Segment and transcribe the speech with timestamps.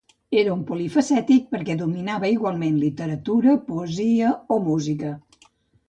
[0.43, 5.19] Era un polifacètic perquè dominava igualment literatura, poesia o música.